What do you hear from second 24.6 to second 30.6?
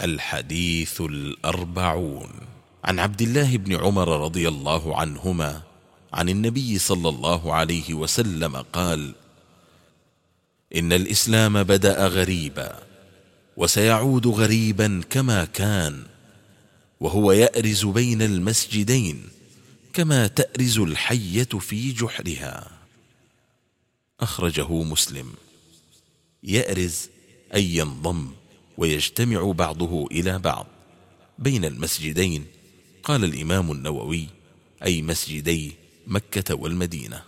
مسلم. يأرز أي ينضم ويجتمع بعضه إلى